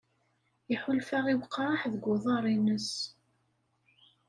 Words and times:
Iḥulfa 0.73 1.19
i 1.31 1.35
weqraḥ 1.39 1.81
deg 1.93 2.03
uḍar-nnes. 2.13 2.91